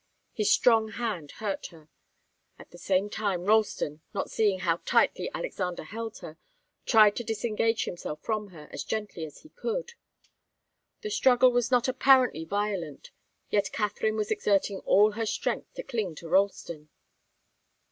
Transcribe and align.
His 0.33 0.51
strong 0.51 0.87
hand 0.87 1.29
hurt 1.33 1.67
her. 1.67 1.87
At 2.57 2.71
the 2.71 2.79
same 2.79 3.07
time 3.07 3.43
Ralston, 3.43 4.01
not 4.15 4.31
seeing 4.31 4.61
how 4.61 4.77
tightly 4.77 5.29
Alexander 5.31 5.83
held 5.83 6.17
her, 6.25 6.39
tried 6.87 7.15
to 7.17 7.23
disengage 7.23 7.83
himself 7.85 8.19
from 8.23 8.47
her, 8.47 8.67
as 8.71 8.83
gently 8.83 9.25
as 9.25 9.41
he 9.41 9.49
could. 9.49 9.91
The 11.01 11.11
struggle 11.11 11.51
was 11.51 11.69
not 11.69 11.87
apparently 11.87 12.45
violent, 12.45 13.11
yet 13.51 13.71
Katharine 13.71 14.15
was 14.15 14.31
exerting 14.31 14.79
all 14.85 15.11
her 15.11 15.25
strength 15.27 15.75
to 15.75 15.83
cling 15.83 16.15
to 16.15 16.27
Ralston. 16.27 16.89